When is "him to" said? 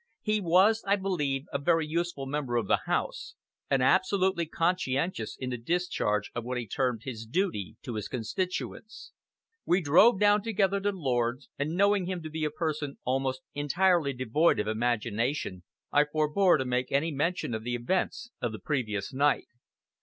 12.07-12.31